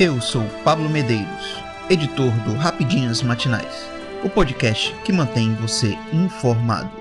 Eu 0.00 0.20
sou 0.20 0.44
Pablo 0.62 0.88
Medeiros, 0.88 1.56
editor 1.90 2.30
do 2.44 2.54
Rapidinhas 2.54 3.20
Matinais, 3.20 3.84
o 4.24 4.30
podcast 4.30 4.94
que 5.04 5.12
mantém 5.12 5.56
você 5.56 5.98
informado. 6.12 6.92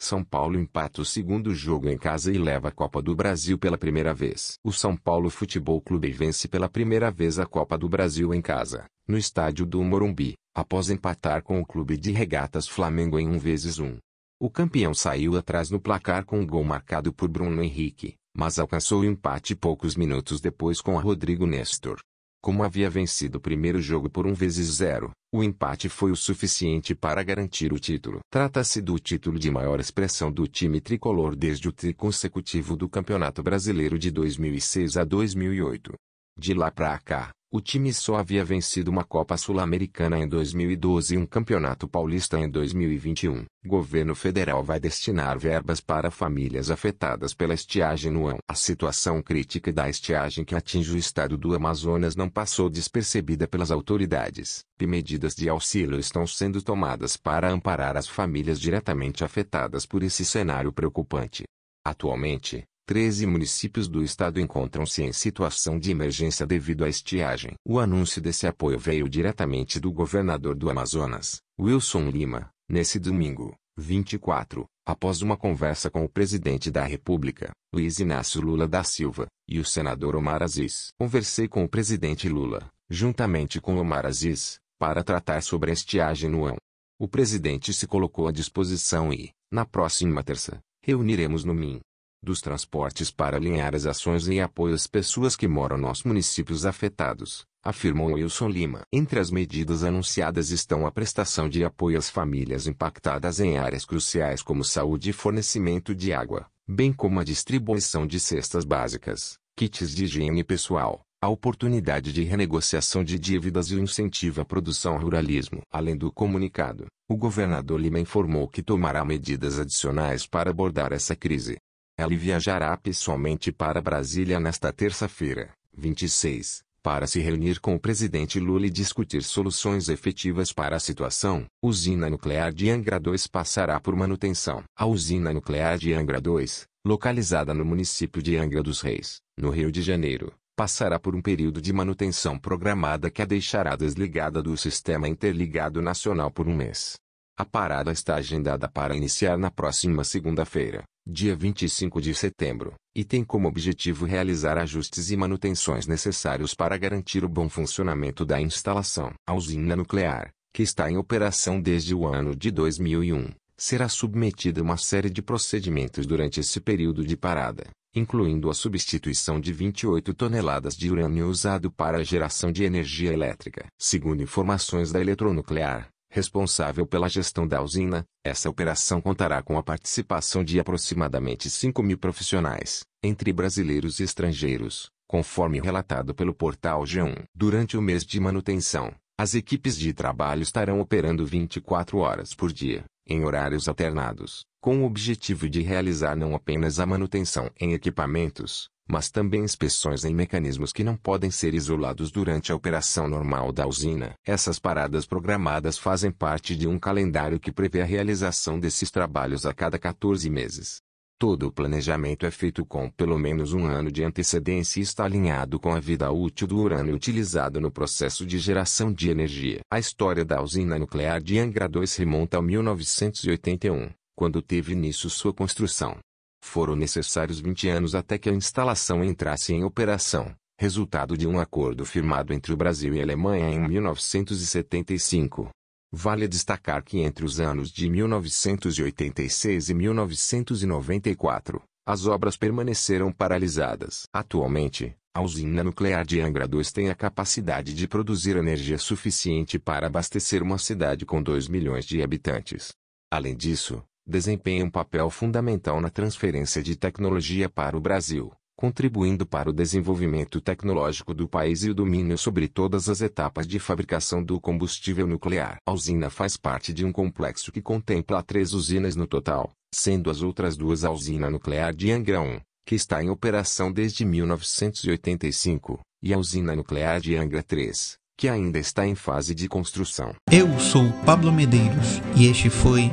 São 0.00 0.24
Paulo 0.24 0.58
empata 0.58 1.02
o 1.02 1.04
segundo 1.04 1.54
jogo 1.54 1.90
em 1.90 1.98
casa 1.98 2.32
e 2.32 2.38
leva 2.38 2.68
a 2.68 2.72
Copa 2.72 3.02
do 3.02 3.14
Brasil 3.14 3.58
pela 3.58 3.76
primeira 3.76 4.14
vez. 4.14 4.54
O 4.64 4.72
São 4.72 4.96
Paulo 4.96 5.28
Futebol 5.28 5.78
Clube 5.82 6.10
vence 6.10 6.48
pela 6.48 6.70
primeira 6.70 7.10
vez 7.10 7.38
a 7.38 7.44
Copa 7.44 7.76
do 7.76 7.86
Brasil 7.86 8.32
em 8.32 8.40
casa, 8.40 8.86
no 9.06 9.18
estádio 9.18 9.66
do 9.66 9.84
Morumbi, 9.84 10.32
após 10.54 10.88
empatar 10.88 11.42
com 11.42 11.60
o 11.60 11.66
clube 11.66 11.98
de 11.98 12.12
regatas 12.12 12.66
Flamengo 12.66 13.18
em 13.18 13.28
1 13.28 13.38
vezes 13.38 13.78
1. 13.78 13.98
O 14.40 14.48
campeão 14.48 14.94
saiu 14.94 15.36
atrás 15.36 15.68
no 15.68 15.78
placar 15.78 16.24
com 16.24 16.40
um 16.40 16.46
gol 16.46 16.64
marcado 16.64 17.12
por 17.12 17.28
Bruno 17.28 17.62
Henrique, 17.62 18.14
mas 18.36 18.58
alcançou 18.58 19.00
o 19.00 19.04
empate 19.04 19.54
poucos 19.54 19.96
minutos 19.96 20.40
depois 20.40 20.80
com 20.80 20.98
Rodrigo 20.98 21.46
Nestor. 21.46 21.98
Como 22.42 22.64
havia 22.64 22.90
vencido 22.90 23.38
o 23.38 23.40
primeiro 23.40 23.80
jogo 23.80 24.10
por 24.10 24.26
1 24.26 24.34
vezes 24.34 24.66
0, 24.74 25.12
o 25.32 25.44
empate 25.44 25.88
foi 25.88 26.10
o 26.10 26.16
suficiente 26.16 26.92
para 26.92 27.22
garantir 27.22 27.72
o 27.72 27.78
título. 27.78 28.18
Trata-se 28.30 28.82
do 28.82 28.98
título 28.98 29.38
de 29.38 29.48
maior 29.48 29.78
expressão 29.78 30.32
do 30.32 30.48
time 30.48 30.80
tricolor 30.80 31.36
desde 31.36 31.68
o 31.68 31.72
tri 31.72 31.94
consecutivo 31.94 32.76
do 32.76 32.88
Campeonato 32.88 33.42
Brasileiro 33.44 33.96
de 33.96 34.10
2006 34.10 34.96
a 34.96 35.04
2008. 35.04 35.94
De 36.36 36.52
lá 36.52 36.70
para 36.72 36.98
cá, 36.98 37.30
o 37.54 37.60
time 37.60 37.92
só 37.92 38.16
havia 38.16 38.42
vencido 38.42 38.90
uma 38.90 39.04
Copa 39.04 39.36
Sul-Americana 39.36 40.18
em 40.18 40.26
2012 40.26 41.14
e 41.14 41.18
um 41.18 41.26
Campeonato 41.26 41.86
Paulista 41.86 42.38
em 42.40 42.48
2021. 42.48 43.44
O 43.62 43.68
governo 43.68 44.14
federal 44.14 44.64
vai 44.64 44.80
destinar 44.80 45.38
verbas 45.38 45.78
para 45.78 46.10
famílias 46.10 46.70
afetadas 46.70 47.34
pela 47.34 47.52
estiagem 47.52 48.10
no 48.10 48.26
ano. 48.26 48.38
A 48.48 48.54
situação 48.54 49.20
crítica 49.20 49.70
da 49.70 49.86
estiagem 49.86 50.46
que 50.46 50.54
atinge 50.54 50.94
o 50.94 50.96
estado 50.96 51.36
do 51.36 51.54
Amazonas 51.54 52.16
não 52.16 52.30
passou 52.30 52.70
despercebida 52.70 53.46
pelas 53.46 53.70
autoridades. 53.70 54.64
E 54.80 54.86
medidas 54.86 55.34
de 55.34 55.50
auxílio 55.50 55.98
estão 55.98 56.26
sendo 56.26 56.62
tomadas 56.62 57.18
para 57.18 57.52
amparar 57.52 57.98
as 57.98 58.08
famílias 58.08 58.58
diretamente 58.58 59.24
afetadas 59.24 59.84
por 59.84 60.02
esse 60.02 60.24
cenário 60.24 60.72
preocupante. 60.72 61.44
Atualmente, 61.84 62.64
13 62.92 63.24
municípios 63.24 63.88
do 63.88 64.04
estado 64.04 64.38
encontram-se 64.38 65.02
em 65.02 65.14
situação 65.14 65.78
de 65.78 65.90
emergência 65.90 66.46
devido 66.46 66.84
à 66.84 66.90
estiagem. 66.90 67.54
O 67.66 67.78
anúncio 67.78 68.20
desse 68.20 68.46
apoio 68.46 68.78
veio 68.78 69.08
diretamente 69.08 69.80
do 69.80 69.90
governador 69.90 70.54
do 70.54 70.68
Amazonas, 70.68 71.40
Wilson 71.58 72.10
Lima, 72.10 72.50
nesse 72.68 72.98
domingo, 72.98 73.56
24, 73.78 74.66
após 74.86 75.22
uma 75.22 75.38
conversa 75.38 75.90
com 75.90 76.04
o 76.04 76.08
presidente 76.08 76.70
da 76.70 76.84
República, 76.84 77.50
Luiz 77.74 77.98
Inácio 77.98 78.42
Lula 78.42 78.68
da 78.68 78.84
Silva, 78.84 79.26
e 79.48 79.58
o 79.58 79.64
senador 79.64 80.14
Omar 80.14 80.42
Aziz. 80.42 80.88
Conversei 81.00 81.48
com 81.48 81.64
o 81.64 81.68
presidente 81.70 82.28
Lula, 82.28 82.68
juntamente 82.90 83.58
com 83.58 83.78
Omar 83.78 84.04
Aziz, 84.04 84.58
para 84.78 85.02
tratar 85.02 85.42
sobre 85.42 85.70
a 85.70 85.72
estiagem 85.72 86.28
no 86.28 86.44
ano. 86.44 86.58
O 87.00 87.08
presidente 87.08 87.72
se 87.72 87.86
colocou 87.86 88.28
à 88.28 88.32
disposição 88.32 89.10
e, 89.10 89.30
na 89.50 89.64
próxima 89.64 90.22
terça, 90.22 90.60
reuniremos 90.84 91.42
no 91.42 91.54
MIM 91.54 91.80
dos 92.22 92.40
transportes 92.40 93.10
para 93.10 93.36
alinhar 93.36 93.74
as 93.74 93.84
ações 93.84 94.28
em 94.28 94.40
apoio 94.40 94.74
às 94.74 94.86
pessoas 94.86 95.34
que 95.34 95.48
moram 95.48 95.76
nos 95.76 96.04
municípios 96.04 96.64
afetados, 96.64 97.44
afirmou 97.62 98.12
Wilson 98.12 98.48
Lima. 98.48 98.82
Entre 98.92 99.18
as 99.18 99.30
medidas 99.30 99.82
anunciadas 99.82 100.50
estão 100.50 100.86
a 100.86 100.92
prestação 100.92 101.48
de 101.48 101.64
apoio 101.64 101.98
às 101.98 102.08
famílias 102.08 102.66
impactadas 102.66 103.40
em 103.40 103.58
áreas 103.58 103.84
cruciais 103.84 104.42
como 104.42 104.64
saúde 104.64 105.10
e 105.10 105.12
fornecimento 105.12 105.94
de 105.94 106.12
água, 106.12 106.46
bem 106.68 106.92
como 106.92 107.20
a 107.20 107.24
distribuição 107.24 108.06
de 108.06 108.20
cestas 108.20 108.64
básicas, 108.64 109.36
kits 109.56 109.94
de 109.94 110.04
higiene 110.04 110.44
pessoal, 110.44 111.02
a 111.20 111.28
oportunidade 111.28 112.12
de 112.12 112.24
renegociação 112.24 113.04
de 113.04 113.16
dívidas 113.16 113.70
e 113.70 113.76
o 113.76 113.78
incentivo 113.78 114.40
à 114.40 114.44
produção 114.44 114.98
ruralismo. 114.98 115.60
Além 115.70 115.96
do 115.96 116.10
comunicado, 116.10 116.86
o 117.08 117.16
governador 117.16 117.80
Lima 117.80 118.00
informou 118.00 118.48
que 118.48 118.60
tomará 118.60 119.04
medidas 119.04 119.58
adicionais 119.60 120.26
para 120.26 120.50
abordar 120.50 120.92
essa 120.92 121.14
crise. 121.14 121.58
Ele 122.02 122.16
viajará 122.16 122.76
pessoalmente 122.76 123.52
para 123.52 123.80
Brasília 123.80 124.40
nesta 124.40 124.72
terça-feira, 124.72 125.50
26, 125.76 126.62
para 126.82 127.06
se 127.06 127.20
reunir 127.20 127.60
com 127.60 127.76
o 127.76 127.80
presidente 127.80 128.40
Lula 128.40 128.66
e 128.66 128.70
discutir 128.70 129.22
soluções 129.22 129.88
efetivas 129.88 130.52
para 130.52 130.76
a 130.76 130.80
situação. 130.80 131.46
Usina 131.62 132.10
nuclear 132.10 132.52
de 132.52 132.68
Angra 132.68 132.98
2 132.98 133.28
passará 133.28 133.78
por 133.78 133.94
manutenção. 133.94 134.64
A 134.76 134.84
usina 134.84 135.32
nuclear 135.32 135.78
de 135.78 135.94
Angra 135.94 136.20
2, 136.20 136.66
localizada 136.84 137.54
no 137.54 137.64
município 137.64 138.20
de 138.20 138.36
Angra 138.36 138.62
dos 138.62 138.80
Reis, 138.80 139.20
no 139.38 139.50
Rio 139.50 139.70
de 139.70 139.80
Janeiro, 139.80 140.34
passará 140.56 140.98
por 140.98 141.14
um 141.14 141.22
período 141.22 141.62
de 141.62 141.72
manutenção 141.72 142.36
programada 142.36 143.10
que 143.10 143.22
a 143.22 143.24
deixará 143.24 143.76
desligada 143.76 144.42
do 144.42 144.56
Sistema 144.56 145.08
Interligado 145.08 145.80
Nacional 145.80 146.30
por 146.30 146.48
um 146.48 146.56
mês. 146.56 146.96
A 147.36 147.44
parada 147.44 147.92
está 147.92 148.16
agendada 148.16 148.68
para 148.68 148.94
iniciar 148.94 149.38
na 149.38 149.50
próxima 149.50 150.04
segunda-feira, 150.04 150.84
dia 151.06 151.34
25 151.34 152.00
de 152.00 152.14
setembro, 152.14 152.74
e 152.94 153.04
tem 153.04 153.24
como 153.24 153.48
objetivo 153.48 154.06
realizar 154.06 154.56
ajustes 154.56 155.10
e 155.10 155.16
manutenções 155.16 155.86
necessários 155.86 156.54
para 156.54 156.76
garantir 156.76 157.24
o 157.24 157.28
bom 157.28 157.48
funcionamento 157.48 158.24
da 158.24 158.40
instalação. 158.40 159.12
A 159.26 159.34
usina 159.34 159.74
nuclear, 159.74 160.30
que 160.54 160.62
está 160.62 160.90
em 160.90 160.96
operação 160.96 161.60
desde 161.60 161.94
o 161.94 162.06
ano 162.06 162.36
de 162.36 162.50
2001, 162.50 163.30
será 163.56 163.88
submetida 163.88 164.60
a 164.60 164.64
uma 164.64 164.76
série 164.76 165.10
de 165.10 165.22
procedimentos 165.22 166.06
durante 166.06 166.40
esse 166.40 166.60
período 166.60 167.04
de 167.04 167.16
parada, 167.16 167.64
incluindo 167.94 168.48
a 168.48 168.54
substituição 168.54 169.40
de 169.40 169.52
28 169.52 170.14
toneladas 170.14 170.76
de 170.76 170.90
urânio 170.90 171.28
usado 171.28 171.70
para 171.70 171.98
a 171.98 172.04
geração 172.04 172.52
de 172.52 172.64
energia 172.64 173.12
elétrica. 173.12 173.66
Segundo 173.78 174.22
informações 174.22 174.92
da 174.92 175.00
Eletronuclear, 175.00 175.88
responsável 176.12 176.86
pela 176.86 177.08
gestão 177.08 177.48
da 177.48 177.62
usina, 177.62 178.04
essa 178.22 178.50
operação 178.50 179.00
contará 179.00 179.42
com 179.42 179.56
a 179.56 179.62
participação 179.62 180.44
de 180.44 180.60
aproximadamente 180.60 181.48
5 181.48 181.82
mil 181.82 181.96
profissionais, 181.96 182.84
entre 183.02 183.32
brasileiros 183.32 183.98
e 183.98 184.02
estrangeiros, 184.02 184.90
conforme 185.08 185.58
relatado 185.58 186.14
pelo 186.14 186.34
portal 186.34 186.82
G1. 186.82 187.24
Durante 187.34 187.78
o 187.78 187.82
mês 187.82 188.04
de 188.04 188.20
manutenção, 188.20 188.94
as 189.18 189.34
equipes 189.34 189.74
de 189.74 189.94
trabalho 189.94 190.42
estarão 190.42 190.80
operando 190.80 191.24
24 191.24 191.96
horas 191.96 192.34
por 192.34 192.52
dia, 192.52 192.84
em 193.06 193.24
horários 193.24 193.66
alternados, 193.66 194.44
com 194.60 194.82
o 194.82 194.84
objetivo 194.84 195.48
de 195.48 195.62
realizar 195.62 196.14
não 196.14 196.34
apenas 196.34 196.78
a 196.78 196.84
manutenção 196.84 197.50
em 197.58 197.72
equipamentos, 197.72 198.68
mas 198.92 199.10
também 199.10 199.42
inspeções 199.42 200.04
em 200.04 200.14
mecanismos 200.14 200.70
que 200.70 200.84
não 200.84 200.98
podem 200.98 201.30
ser 201.30 201.54
isolados 201.54 202.10
durante 202.10 202.52
a 202.52 202.54
operação 202.54 203.08
normal 203.08 203.50
da 203.50 203.66
usina. 203.66 204.12
Essas 204.22 204.58
paradas 204.58 205.06
programadas 205.06 205.78
fazem 205.78 206.10
parte 206.12 206.54
de 206.54 206.68
um 206.68 206.78
calendário 206.78 207.40
que 207.40 207.50
prevê 207.50 207.80
a 207.80 207.86
realização 207.86 208.60
desses 208.60 208.90
trabalhos 208.90 209.46
a 209.46 209.54
cada 209.54 209.78
14 209.78 210.28
meses. 210.28 210.82
Todo 211.18 211.46
o 211.46 211.52
planejamento 211.52 212.26
é 212.26 212.30
feito 212.30 212.66
com 212.66 212.90
pelo 212.90 213.18
menos 213.18 213.54
um 213.54 213.64
ano 213.64 213.90
de 213.90 214.04
antecedência 214.04 214.80
e 214.80 214.82
está 214.82 215.06
alinhado 215.06 215.58
com 215.58 215.72
a 215.72 215.80
vida 215.80 216.10
útil 216.10 216.46
do 216.46 216.58
urânio 216.58 216.94
utilizado 216.94 217.62
no 217.62 217.70
processo 217.70 218.26
de 218.26 218.38
geração 218.38 218.92
de 218.92 219.08
energia. 219.08 219.60
A 219.72 219.78
história 219.78 220.22
da 220.22 220.42
usina 220.42 220.78
nuclear 220.78 221.22
de 221.22 221.38
Angra 221.38 221.66
2 221.66 221.96
remonta 221.96 222.36
a 222.36 222.42
1981, 222.42 223.88
quando 224.14 224.42
teve 224.42 224.74
início 224.74 225.08
sua 225.08 225.32
construção. 225.32 225.96
Foram 226.42 226.76
necessários 226.76 227.40
20 227.40 227.68
anos 227.68 227.94
até 227.94 228.18
que 228.18 228.28
a 228.28 228.34
instalação 228.34 229.02
entrasse 229.02 229.54
em 229.54 229.64
operação, 229.64 230.34
resultado 230.58 231.16
de 231.16 231.26
um 231.26 231.40
acordo 231.40 231.86
firmado 231.86 232.34
entre 232.34 232.52
o 232.52 232.56
Brasil 232.56 232.94
e 232.94 233.00
a 233.00 233.02
Alemanha 233.02 233.48
em 233.48 233.58
1975. 233.58 235.48
Vale 235.90 236.28
destacar 236.28 236.82
que 236.82 236.98
entre 236.98 237.24
os 237.24 237.40
anos 237.40 237.70
de 237.70 237.88
1986 237.88 239.70
e 239.70 239.74
1994, 239.74 241.62
as 241.86 242.06
obras 242.06 242.36
permaneceram 242.36 243.10
paralisadas. 243.12 244.02
Atualmente, 244.12 244.94
a 245.14 245.22
usina 245.22 245.64
nuclear 245.64 246.04
de 246.04 246.20
Angra 246.20 246.46
2 246.48 246.72
tem 246.72 246.90
a 246.90 246.94
capacidade 246.94 247.74
de 247.74 247.88
produzir 247.88 248.36
energia 248.36 248.78
suficiente 248.78 249.58
para 249.58 249.86
abastecer 249.86 250.42
uma 250.42 250.58
cidade 250.58 251.06
com 251.06 251.22
2 251.22 251.48
milhões 251.48 251.84
de 251.84 252.02
habitantes. 252.02 252.72
Além 253.10 253.36
disso, 253.36 253.82
desempenha 254.12 254.64
um 254.64 254.70
papel 254.70 255.10
fundamental 255.10 255.80
na 255.80 255.88
transferência 255.88 256.62
de 256.62 256.76
tecnologia 256.76 257.48
para 257.48 257.76
o 257.76 257.80
Brasil, 257.80 258.30
contribuindo 258.54 259.26
para 259.26 259.48
o 259.48 259.52
desenvolvimento 259.52 260.40
tecnológico 260.40 261.14
do 261.14 261.26
país 261.26 261.64
e 261.64 261.70
o 261.70 261.74
domínio 261.74 262.16
sobre 262.18 262.46
todas 262.46 262.88
as 262.88 263.00
etapas 263.00 263.46
de 263.46 263.58
fabricação 263.58 264.22
do 264.22 264.38
combustível 264.38 265.06
nuclear. 265.06 265.56
A 265.66 265.72
usina 265.72 266.10
faz 266.10 266.36
parte 266.36 266.72
de 266.72 266.84
um 266.84 266.92
complexo 266.92 267.50
que 267.50 267.62
contempla 267.62 268.22
três 268.22 268.52
usinas 268.52 268.94
no 268.94 269.06
total, 269.06 269.50
sendo 269.74 270.10
as 270.10 270.22
outras 270.22 270.56
duas 270.56 270.84
a 270.84 270.90
usina 270.90 271.30
nuclear 271.30 271.74
de 271.74 271.90
Angra 271.90 272.20
1, 272.20 272.38
que 272.66 272.74
está 272.74 273.02
em 273.02 273.08
operação 273.08 273.72
desde 273.72 274.04
1985, 274.04 275.80
e 276.02 276.12
a 276.12 276.18
usina 276.18 276.54
nuclear 276.54 277.00
de 277.00 277.16
Angra 277.16 277.42
3, 277.42 277.96
que 278.18 278.28
ainda 278.28 278.58
está 278.58 278.86
em 278.86 278.94
fase 278.94 279.34
de 279.34 279.48
construção. 279.48 280.14
Eu 280.30 280.60
sou 280.60 280.92
Pablo 281.04 281.32
Medeiros 281.32 282.00
e 282.14 282.26
este 282.26 282.50
foi 282.50 282.92